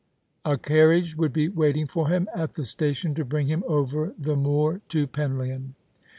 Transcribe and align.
A 0.43 0.57
carriage 0.57 1.15
would 1.15 1.31
be 1.31 1.47
waiting 1.47 1.85
for 1.85 2.07
him 2.09 2.27
at 2.33 2.53
the 2.53 2.65
station 2.65 3.13
tq 3.13 3.29
bring 3.29 3.45
him 3.45 3.63
over 3.67 4.15
the 4.17 4.35
moor 4.35 4.81
to 4.89 5.05
Penlyon. 5.05 5.75